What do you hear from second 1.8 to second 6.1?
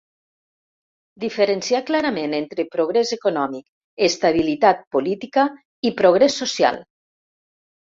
clarament entre progrés econòmic, estabilitat política i